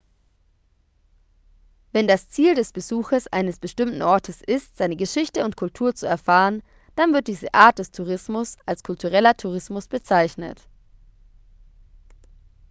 [1.91, 6.63] wenn das ziel des besuches eines bestimmten ortes ist seine geschichte und kultur zu erfahren
[6.95, 10.67] dann wird diese art des tourismus als kultureller tourismus bezeichnet